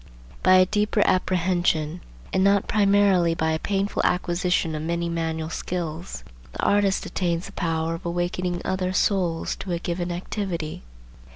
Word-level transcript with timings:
By 0.41 0.55
a 0.55 0.65
deeper 0.65 1.03
apprehension, 1.05 2.01
and 2.33 2.43
not 2.43 2.67
primarily 2.67 3.35
by 3.35 3.51
a 3.51 3.59
painful 3.59 4.01
acquisition 4.03 4.73
of 4.73 4.81
many 4.81 5.09
manual 5.09 5.51
skills, 5.51 6.23
the 6.53 6.63
artist 6.63 7.05
attains 7.05 7.45
the 7.45 7.51
power 7.51 7.93
of 7.93 8.03
awakening 8.07 8.63
other 8.65 8.93
souls 8.93 9.55
to 9.57 9.73
a 9.73 9.77
given 9.77 10.11
activity. 10.11 10.81